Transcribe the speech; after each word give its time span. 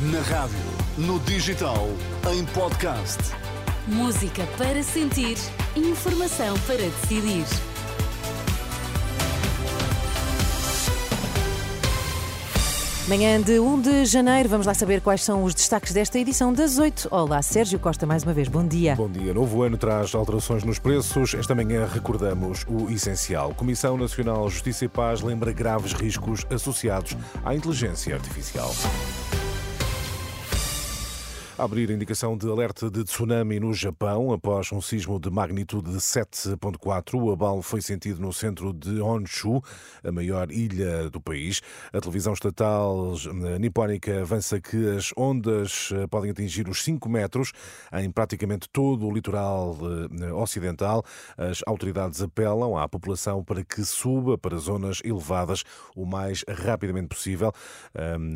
Na 0.00 0.20
rádio, 0.20 0.56
no 0.96 1.18
digital, 1.18 1.88
em 2.32 2.44
podcast. 2.44 3.18
Música 3.88 4.46
para 4.56 4.80
sentir, 4.80 5.36
informação 5.74 6.56
para 6.68 6.76
decidir. 6.76 7.44
Manhã 13.08 13.40
de 13.40 13.58
1 13.58 13.80
de 13.80 14.04
janeiro, 14.04 14.48
vamos 14.48 14.68
lá 14.68 14.74
saber 14.74 15.00
quais 15.00 15.24
são 15.24 15.42
os 15.42 15.52
destaques 15.52 15.92
desta 15.92 16.16
edição 16.16 16.52
das 16.52 16.78
8. 16.78 17.08
Olá, 17.10 17.42
Sérgio 17.42 17.80
Costa, 17.80 18.06
mais 18.06 18.22
uma 18.22 18.32
vez, 18.32 18.46
bom 18.46 18.64
dia. 18.64 18.94
Bom 18.94 19.10
dia. 19.10 19.34
Novo 19.34 19.64
ano 19.64 19.76
traz 19.76 20.14
alterações 20.14 20.62
nos 20.62 20.78
preços. 20.78 21.34
Esta 21.34 21.56
manhã 21.56 21.88
recordamos 21.92 22.64
o 22.68 22.88
essencial. 22.88 23.52
Comissão 23.52 23.96
Nacional 23.96 24.48
Justiça 24.48 24.84
e 24.84 24.88
Paz 24.88 25.22
lembra 25.22 25.50
graves 25.50 25.92
riscos 25.92 26.46
associados 26.50 27.16
à 27.44 27.52
inteligência 27.52 28.14
artificial. 28.14 28.72
A 31.58 31.64
abrir 31.64 31.90
indicação 31.90 32.36
de 32.36 32.48
alerta 32.48 32.88
de 32.88 33.02
tsunami 33.02 33.58
no 33.58 33.74
Japão 33.74 34.32
após 34.32 34.70
um 34.70 34.80
sismo 34.80 35.18
de 35.18 35.28
magnitude 35.28 35.90
de 35.90 35.96
7.4. 35.96 37.20
O 37.20 37.32
abalo 37.32 37.62
foi 37.62 37.82
sentido 37.82 38.20
no 38.20 38.32
centro 38.32 38.72
de 38.72 39.00
Honshu, 39.00 39.60
a 40.04 40.12
maior 40.12 40.52
ilha 40.52 41.10
do 41.10 41.20
país. 41.20 41.60
A 41.92 42.00
televisão 42.00 42.32
estatal 42.32 43.12
eh, 43.44 43.58
nipónica 43.58 44.20
avança 44.20 44.60
que 44.60 44.76
as 44.96 45.12
ondas 45.16 45.90
eh, 45.92 46.06
podem 46.06 46.30
atingir 46.30 46.68
os 46.68 46.84
5 46.84 47.08
metros 47.08 47.50
em 47.92 48.08
praticamente 48.08 48.68
todo 48.68 49.04
o 49.04 49.12
litoral 49.12 49.76
eh, 50.22 50.32
ocidental. 50.32 51.04
As 51.36 51.60
autoridades 51.66 52.22
apelam 52.22 52.76
à 52.76 52.88
população 52.88 53.42
para 53.42 53.64
que 53.64 53.84
suba 53.84 54.38
para 54.38 54.56
zonas 54.58 55.00
elevadas 55.04 55.64
o 55.96 56.06
mais 56.06 56.44
rapidamente 56.48 57.08
possível. 57.08 57.52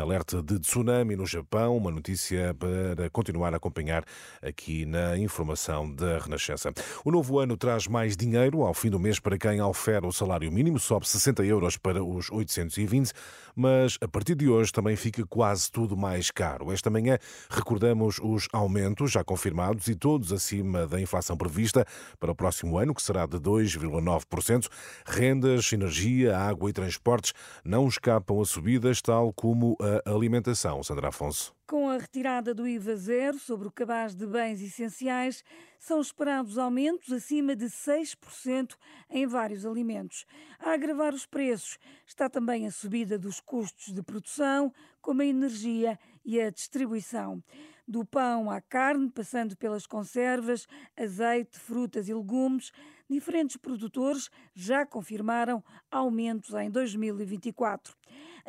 Alerta 0.00 0.40
de 0.40 0.60
tsunami 0.60 1.16
no 1.16 1.26
Japão, 1.26 1.76
uma 1.76 1.90
notícia 1.90 2.54
para 2.54 3.07
continuar 3.10 3.52
a 3.54 3.56
acompanhar 3.56 4.04
aqui 4.42 4.84
na 4.86 5.16
informação 5.16 5.90
da 5.92 6.18
Renascença. 6.18 6.72
O 7.04 7.10
novo 7.10 7.38
ano 7.38 7.56
traz 7.56 7.86
mais 7.86 8.16
dinheiro 8.16 8.62
ao 8.62 8.74
fim 8.74 8.90
do 8.90 8.98
mês 8.98 9.18
para 9.18 9.38
quem 9.38 9.60
ofere 9.60 10.06
o 10.06 10.12
salário 10.12 10.50
mínimo, 10.50 10.78
sobe 10.78 11.08
60 11.08 11.44
euros 11.44 11.76
para 11.76 12.02
os 12.02 12.30
820, 12.30 13.12
mas 13.54 13.98
a 14.00 14.08
partir 14.08 14.34
de 14.34 14.48
hoje 14.48 14.72
também 14.72 14.96
fica 14.96 15.26
quase 15.26 15.70
tudo 15.70 15.96
mais 15.96 16.30
caro. 16.30 16.72
Esta 16.72 16.90
manhã 16.90 17.18
recordamos 17.50 18.18
os 18.22 18.48
aumentos 18.52 19.10
já 19.10 19.24
confirmados 19.24 19.88
e 19.88 19.94
todos 19.94 20.32
acima 20.32 20.86
da 20.86 21.00
inflação 21.00 21.36
prevista 21.36 21.84
para 22.20 22.30
o 22.30 22.34
próximo 22.34 22.78
ano, 22.78 22.94
que 22.94 23.02
será 23.02 23.26
de 23.26 23.38
2,9%. 23.38 24.68
Rendas, 25.06 25.72
energia, 25.72 26.38
água 26.38 26.70
e 26.70 26.72
transportes 26.72 27.32
não 27.64 27.88
escapam 27.88 28.40
a 28.40 28.44
subidas, 28.44 29.02
tal 29.02 29.32
como 29.32 29.76
a 29.80 30.10
alimentação. 30.10 30.82
Sandra 30.82 31.08
Afonso. 31.08 31.57
Com 31.68 31.90
a 31.90 31.98
retirada 31.98 32.54
do 32.54 32.66
IVA 32.66 32.96
zero 32.96 33.38
sobre 33.38 33.68
o 33.68 33.70
cabaz 33.70 34.14
de 34.14 34.26
bens 34.26 34.62
essenciais, 34.62 35.44
são 35.78 36.00
esperados 36.00 36.56
aumentos 36.56 37.12
acima 37.12 37.54
de 37.54 37.66
6% 37.66 38.74
em 39.10 39.26
vários 39.26 39.66
alimentos. 39.66 40.24
A 40.58 40.70
agravar 40.70 41.12
os 41.12 41.26
preços 41.26 41.78
está 42.06 42.26
também 42.26 42.66
a 42.66 42.70
subida 42.70 43.18
dos 43.18 43.38
custos 43.38 43.92
de 43.92 44.02
produção, 44.02 44.72
como 45.02 45.20
a 45.20 45.26
energia 45.26 45.98
e 46.24 46.40
a 46.40 46.48
distribuição. 46.48 47.44
Do 47.86 48.02
pão 48.02 48.50
à 48.50 48.62
carne, 48.62 49.10
passando 49.10 49.54
pelas 49.54 49.86
conservas, 49.86 50.66
azeite, 50.96 51.58
frutas 51.58 52.08
e 52.08 52.14
legumes, 52.14 52.72
diferentes 53.10 53.58
produtores 53.58 54.30
já 54.54 54.86
confirmaram 54.86 55.62
aumentos 55.90 56.54
em 56.54 56.70
2024. 56.70 57.94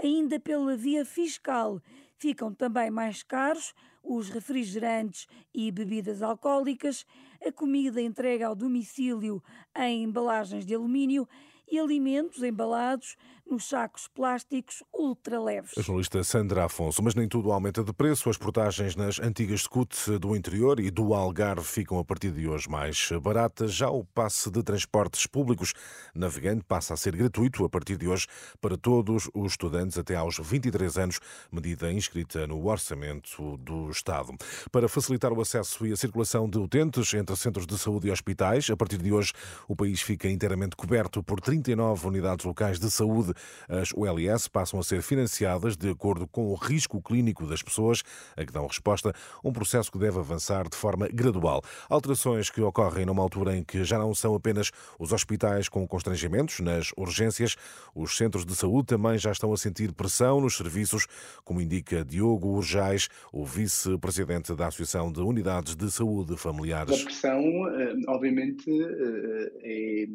Ainda 0.02 0.40
pela 0.40 0.78
via 0.78 1.04
fiscal, 1.04 1.82
Ficam 2.20 2.54
também 2.54 2.92
mais 2.92 3.24
caros 3.24 3.74
os 4.04 4.28
refrigerantes 4.30 5.26
e 5.54 5.72
bebidas 5.72 6.22
alcoólicas, 6.22 7.06
a 7.42 7.50
comida 7.50 8.02
entregue 8.02 8.44
ao 8.44 8.54
domicílio 8.54 9.42
em 9.74 10.04
embalagens 10.04 10.66
de 10.66 10.76
alumínio 10.76 11.26
e 11.72 11.80
alimentos 11.80 12.44
embalados 12.44 13.16
nos 13.50 13.68
sacos 13.68 14.08
plásticos 14.08 14.84
ultraleves. 14.94 15.72
A 15.78 15.82
jornalista 15.82 16.24
Sandra 16.24 16.66
Afonso, 16.66 17.02
mas 17.02 17.16
nem 17.16 17.28
tudo 17.28 17.52
aumenta 17.52 17.84
de 17.84 17.92
preço. 17.92 18.30
As 18.30 18.38
portagens 18.38 18.96
nas 18.96 19.20
antigas 19.20 19.62
scoot 19.62 20.20
do 20.20 20.36
interior 20.36 20.80
e 20.80 20.92
do 20.92 21.14
Algarve 21.14 21.66
ficam 21.66 21.98
a 21.98 22.06
partir 22.06 22.32
de 22.32 22.48
hoje 22.48 22.70
mais 22.70 23.10
baratas. 23.22 23.74
Já 23.74 23.90
o 23.90 24.06
passe 24.06 24.52
de 24.52 24.62
transportes 24.62 25.26
públicos 25.26 25.74
navegante 26.14 26.64
passa 26.64 26.94
a 26.94 26.98
ser 26.98 27.16
gratuito 27.16 27.66
a 27.66 27.70
partir 27.70 27.98
de 27.98 28.08
hoje 28.08 28.28
para 28.62 28.78
todos 28.78 29.30
os 29.34 29.54
estudantes 29.54 29.98
até 29.98 30.16
aos 30.16 30.38
23 30.38 30.98
anos, 30.98 31.20
medida 31.52 31.92
inscrita 31.92 32.46
no 32.46 32.68
orçamento 32.68 33.58
do 33.58 33.90
Estado. 33.90 34.34
Para 34.72 34.88
facilitar 34.88 35.34
o 35.34 35.42
acesso 35.42 35.88
e 35.88 35.92
a 35.92 35.98
circulação 35.98 36.48
de 36.48 36.60
utentes 36.60 37.14
entre 37.16 37.36
centros 37.36 37.66
de 37.66 37.78
saúde 37.78 38.10
e 38.10 38.12
hospitais, 38.12 38.70
a 38.70 38.78
partir 38.78 38.98
de 38.98 39.12
hoje 39.12 39.34
o 39.68 39.76
país 39.76 40.02
fica 40.02 40.30
inteiramente 40.30 40.76
coberto 40.76 41.24
por 41.24 41.42
39 41.62 42.08
unidades 42.08 42.46
locais 42.46 42.80
de 42.80 42.90
saúde 42.90 43.34
as 43.68 43.92
ULS 43.92 44.48
passam 44.48 44.80
a 44.80 44.84
ser 44.84 45.02
financiadas 45.02 45.76
de 45.76 45.90
acordo 45.90 46.28
com 46.28 46.48
o 46.48 46.56
risco 46.56 47.02
clínico 47.02 47.46
das 47.46 47.62
pessoas 47.62 48.02
a 48.36 48.46
que 48.46 48.52
dão 48.52 48.66
resposta, 48.66 49.14
um 49.44 49.52
processo 49.52 49.92
que 49.92 49.98
deve 49.98 50.20
avançar 50.20 50.68
de 50.70 50.76
forma 50.76 51.08
gradual. 51.08 51.62
Alterações 51.90 52.50
que 52.50 52.62
ocorrem 52.62 53.06
numa 53.06 53.22
altura 53.22 53.56
em 53.56 53.64
que 53.64 53.84
já 53.84 53.98
não 53.98 54.14
são 54.14 54.36
apenas 54.36 54.72
os 54.98 55.12
hospitais 55.12 55.68
com 55.68 55.88
constrangimentos 55.88 56.60
nas 56.60 56.92
urgências, 56.98 57.56
os 57.94 58.16
centros 58.16 58.46
de 58.46 58.56
saúde 58.56 58.88
também 58.88 59.18
já 59.18 59.32
estão 59.32 59.52
a 59.52 59.58
sentir 59.58 59.92
pressão 59.94 60.42
nos 60.42 60.56
serviços, 60.56 61.08
como 61.44 61.62
indica 61.62 62.06
Diogo 62.06 62.50
Urjais, 62.50 63.10
o 63.34 63.46
vice-presidente 63.46 64.56
da 64.56 64.68
Associação 64.68 65.12
de 65.12 65.20
Unidades 65.22 65.76
de 65.76 65.92
Saúde 65.92 66.38
Familiares. 66.38 67.02
A 67.02 67.04
pressão, 67.04 67.42
eh, 67.70 67.96
obviamente, 68.08 68.70
eh, 68.70 69.52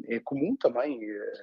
é, 0.09 0.15
é 0.15 0.19
comum 0.19 0.55
também 0.55 0.99
eh, 1.03 1.34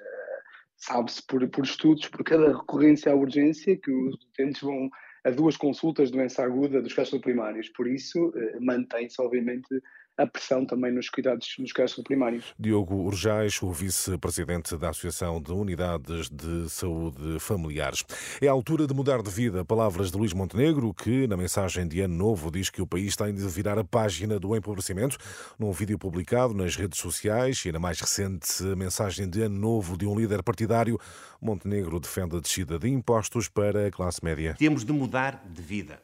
sabe-se 0.76 1.24
por, 1.26 1.48
por 1.48 1.64
estudos, 1.64 2.08
por 2.08 2.24
cada 2.24 2.48
recorrência 2.48 3.12
à 3.12 3.14
urgência, 3.14 3.76
que 3.76 3.90
os 3.90 4.14
utentes 4.14 4.60
vão 4.60 4.90
a 5.24 5.30
duas 5.30 5.56
consultas 5.56 6.10
de 6.10 6.16
doença 6.16 6.42
aguda 6.42 6.82
dos 6.82 6.92
casos 6.92 7.20
primários. 7.20 7.68
Por 7.68 7.86
isso, 7.86 8.32
eh, 8.36 8.58
mantém-se, 8.60 9.20
obviamente, 9.22 9.68
a 10.16 10.26
pressão 10.26 10.64
também 10.66 10.92
nos 10.92 11.08
cuidados 11.08 11.54
nos 11.58 11.72
casos 11.72 12.02
primários. 12.04 12.54
Diogo 12.58 12.94
Urjais, 12.96 13.62
o 13.62 13.72
vice-presidente 13.72 14.76
da 14.76 14.90
Associação 14.90 15.40
de 15.40 15.52
Unidades 15.52 16.28
de 16.28 16.68
Saúde 16.68 17.38
Familiares. 17.40 18.04
É 18.40 18.48
a 18.48 18.52
altura 18.52 18.86
de 18.86 18.94
mudar 18.94 19.22
de 19.22 19.30
vida. 19.30 19.64
Palavras 19.64 20.10
de 20.10 20.18
Luís 20.18 20.32
Montenegro, 20.32 20.92
que 20.92 21.26
na 21.26 21.36
mensagem 21.36 21.88
de 21.88 22.00
Ano 22.00 22.14
Novo 22.14 22.50
diz 22.50 22.68
que 22.68 22.82
o 22.82 22.86
país 22.86 23.16
tem 23.16 23.34
de 23.34 23.46
virar 23.48 23.78
a 23.78 23.84
página 23.84 24.38
do 24.38 24.54
empobrecimento. 24.54 25.16
Num 25.58 25.72
vídeo 25.72 25.98
publicado 25.98 26.54
nas 26.54 26.76
redes 26.76 26.98
sociais 26.98 27.64
e 27.64 27.72
na 27.72 27.78
mais 27.78 28.00
recente 28.00 28.62
mensagem 28.76 29.28
de 29.28 29.42
Ano 29.42 29.58
Novo 29.58 29.96
de 29.96 30.06
um 30.06 30.18
líder 30.18 30.42
partidário, 30.42 30.98
Montenegro 31.40 31.98
defende 31.98 32.36
a 32.36 32.40
descida 32.40 32.78
de 32.78 32.88
impostos 32.88 33.48
para 33.48 33.86
a 33.86 33.90
classe 33.90 34.22
média. 34.22 34.54
Temos 34.58 34.84
de 34.84 34.92
mudar 34.92 35.42
de 35.48 35.62
vida. 35.62 36.00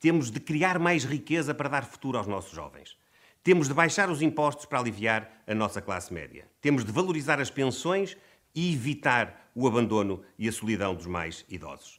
Temos 0.00 0.30
de 0.30 0.38
criar 0.38 0.78
mais 0.78 1.04
riqueza 1.04 1.52
para 1.52 1.68
dar 1.68 1.84
futuro 1.84 2.16
aos 2.16 2.26
nossos 2.26 2.52
jovens. 2.52 2.96
Temos 3.42 3.68
de 3.68 3.74
baixar 3.74 4.10
os 4.10 4.20
impostos 4.20 4.66
para 4.66 4.80
aliviar 4.80 5.42
a 5.46 5.54
nossa 5.54 5.80
classe 5.80 6.12
média. 6.12 6.46
Temos 6.60 6.84
de 6.84 6.92
valorizar 6.92 7.40
as 7.40 7.50
pensões 7.50 8.16
e 8.54 8.72
evitar 8.72 9.50
o 9.54 9.66
abandono 9.66 10.22
e 10.38 10.48
a 10.48 10.52
solidão 10.52 10.94
dos 10.94 11.06
mais 11.06 11.44
idosos. 11.48 11.97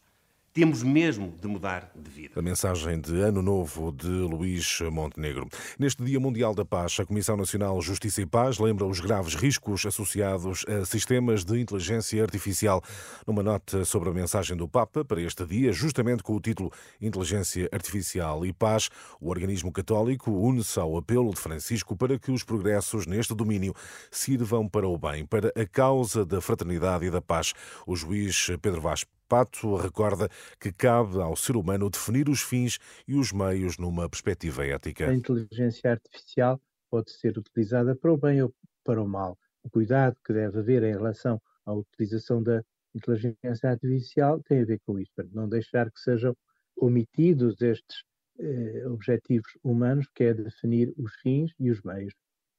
Temos 0.59 0.83
mesmo 0.83 1.33
de 1.39 1.47
mudar 1.47 1.89
de 1.95 2.11
vida. 2.11 2.37
A 2.37 2.41
mensagem 2.41 2.99
de 2.99 3.21
Ano 3.21 3.41
Novo 3.41 3.93
de 3.93 4.09
Luís 4.09 4.79
Montenegro. 4.91 5.47
Neste 5.79 6.03
Dia 6.03 6.19
Mundial 6.19 6.53
da 6.53 6.65
Paz, 6.65 6.97
a 6.99 7.05
Comissão 7.05 7.37
Nacional 7.37 7.81
Justiça 7.81 8.21
e 8.21 8.25
Paz 8.25 8.59
lembra 8.59 8.85
os 8.85 8.99
graves 8.99 9.35
riscos 9.35 9.85
associados 9.85 10.65
a 10.67 10.85
sistemas 10.85 11.45
de 11.45 11.61
inteligência 11.61 12.21
artificial. 12.21 12.83
Numa 13.25 13.41
nota 13.41 13.85
sobre 13.85 14.09
a 14.09 14.11
mensagem 14.11 14.57
do 14.57 14.67
Papa 14.67 15.05
para 15.05 15.21
este 15.21 15.45
dia, 15.45 15.71
justamente 15.71 16.23
com 16.23 16.35
o 16.35 16.41
título 16.41 16.73
Inteligência 16.99 17.69
Artificial 17.71 18.45
e 18.45 18.51
Paz, 18.51 18.89
o 19.21 19.29
organismo 19.29 19.71
católico 19.71 20.29
une-se 20.29 20.77
ao 20.77 20.97
apelo 20.97 21.33
de 21.33 21.39
Francisco 21.39 21.95
para 21.95 22.19
que 22.19 22.33
os 22.33 22.43
progressos 22.43 23.07
neste 23.07 23.33
domínio 23.33 23.73
sirvam 24.11 24.67
para 24.67 24.89
o 24.89 24.97
bem, 24.97 25.25
para 25.25 25.53
a 25.55 25.65
causa 25.65 26.25
da 26.25 26.41
fraternidade 26.41 27.05
e 27.05 27.09
da 27.09 27.21
paz. 27.21 27.53
O 27.87 27.95
juiz 27.95 28.47
Pedro 28.61 28.81
Vaz 28.81 29.05
Pato 29.29 29.75
recorda 29.75 30.27
que 30.59 30.73
cabe 30.73 31.21
ao 31.21 31.35
ser 31.35 31.55
humano 31.55 31.87
definir 31.87 32.27
os 32.27 32.41
fins 32.41 32.79
e 33.07 33.13
os 33.15 33.31
meios 33.31 33.77
numa 33.77 34.09
perspectiva 34.09 34.65
ética. 34.65 35.07
A 35.07 35.13
inteligência 35.13 35.91
artificial 35.91 36.59
pode 36.89 37.11
ser 37.11 37.37
utilizada 37.37 37.95
para 37.95 38.11
o 38.11 38.17
bem 38.17 38.41
ou 38.41 38.51
para 38.83 39.01
o 39.01 39.07
mal. 39.07 39.37
O 39.63 39.69
cuidado 39.69 40.17
que 40.25 40.33
deve 40.33 40.57
haver 40.57 40.81
em 40.81 40.93
relação 40.93 41.39
à 41.63 41.73
utilização 41.73 42.41
da 42.41 42.63
inteligência 42.95 43.69
artificial 43.69 44.41
tem 44.41 44.61
a 44.61 44.65
ver 44.65 44.79
com 44.83 44.97
isso, 44.97 45.13
não 45.31 45.47
deixar 45.47 45.91
que 45.91 45.99
sejam 45.99 46.35
omitidos 46.75 47.61
estes 47.61 48.03
eh, 48.39 48.87
objetivos 48.87 49.51
humanos, 49.63 50.07
que 50.15 50.23
é 50.23 50.33
definir 50.33 50.91
os 50.97 51.13
fins 51.21 51.51
e 51.59 51.69
os 51.69 51.81
meios 51.83 52.13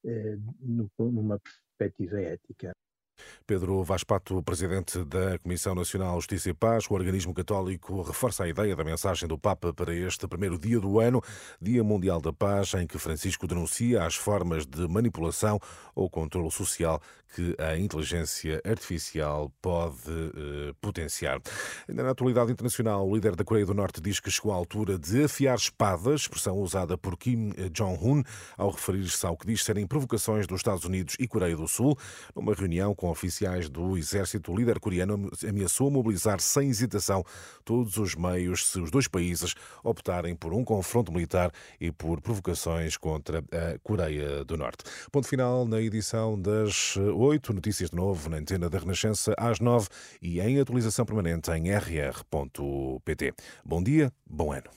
eh, 0.05 0.37
numa 0.99 1.41
perspectiva 1.41 2.21
ética. 2.21 2.73
Pedro 3.47 3.83
Vaz 3.83 4.05
Pato, 4.05 4.43
presidente 4.43 5.05
da 5.05 5.39
Comissão 5.39 5.75
Nacional 5.75 6.15
Justiça 6.17 6.51
e 6.51 6.55
Paz, 6.55 6.85
o 6.89 6.95
organismo 6.95 7.35
católico 7.35 8.03
reforça 8.03 8.45
a 8.45 8.49
ideia 8.49 8.77
da 8.77 8.85
mensagem 8.85 9.29
do 9.29 9.37
Papa 9.37 9.73
para 9.73 9.95
este 9.95 10.29
primeiro 10.29 10.59
dia 10.59 10.79
do 10.79 11.01
ano, 11.01 11.23
Dia 11.61 11.83
Mundial 11.83 12.21
da 12.21 12.33
Paz, 12.33 12.75
em 12.75 12.87
que 12.87 12.99
Francisco 12.99 13.47
denuncia 13.47 14.05
as 14.05 14.15
formas 14.15 14.67
de 14.67 14.87
manipulação 14.87 15.59
ou 15.95 16.09
controle 16.09 16.51
social 16.51 17.01
que 17.35 17.55
a 17.59 17.77
inteligência 17.77 18.61
artificial 18.65 19.53
pode 19.63 20.11
eh, 20.11 20.73
potenciar. 20.81 21.41
Ainda 21.89 22.03
na 22.03 22.11
atualidade 22.11 22.51
internacional, 22.51 23.09
o 23.09 23.15
líder 23.15 23.37
da 23.37 23.45
Coreia 23.45 23.67
do 23.67 23.75
Norte 23.75 24.01
diz 24.01 24.19
que 24.19 24.31
chegou 24.31 24.53
à 24.53 24.57
altura 24.57 24.99
de 24.99 25.25
afiar 25.25 25.57
espadas, 25.57 26.23
expressão 26.23 26.59
usada 26.59 26.99
por 26.99 27.17
Kim 27.17 27.51
Jong-un, 27.73 28.23
ao 28.57 28.71
referir-se 28.71 29.25
ao 29.25 29.37
que 29.37 29.47
diz 29.47 29.65
serem 29.65 29.87
provocações 29.87 30.47
dos 30.47 30.59
Estados 30.59 30.85
Unidos 30.85 31.17
e 31.19 31.29
Coreia 31.29 31.57
do 31.57 31.69
Sul, 31.69 31.97
numa 32.35 32.55
reunião 32.55 32.95
com 32.95 33.10
oficiais 33.11 33.41
oficiais 33.41 33.69
do 33.69 33.97
exército, 33.97 34.53
o 34.53 34.57
líder 34.57 34.79
coreano 34.81 35.31
ameaçou 35.49 35.91
mobilizar 35.91 36.41
sem 36.41 36.69
hesitação 36.69 37.25
todos 37.65 37.97
os 37.97 38.15
meios 38.15 38.67
se 38.67 38.81
os 38.81 38.91
dois 38.91 39.09
países 39.09 39.55
optarem 39.83 40.35
por 40.35 40.53
um 40.53 40.65
confronto 40.65 41.13
militar 41.13 41.53
e 41.81 41.91
por 41.91 42.21
provocações 42.21 42.97
contra 42.97 43.39
a 43.39 43.79
Coreia 43.83 44.45
do 44.45 44.57
Norte. 44.57 44.85
Ponto 45.11 45.27
final 45.27 45.67
na 45.67 45.81
edição 45.81 46.41
das 46.41 46.97
oito 46.97 47.53
notícias 47.53 47.91
de 47.91 47.97
novo 47.97 48.29
na 48.29 48.39
antena 48.39 48.69
da 48.69 48.79
Renascença 48.79 49.35
às 49.37 49.61
nove 49.61 49.89
e 50.21 50.41
em 50.41 50.61
atualização 50.61 51.05
permanente 51.05 51.51
em 51.51 51.71
rr.pt. 51.71 53.35
Bom 53.65 53.83
dia, 53.83 54.13
bom 54.27 54.53
ano. 54.53 54.71